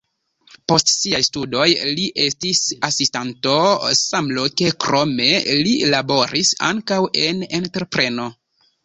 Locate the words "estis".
2.23-2.61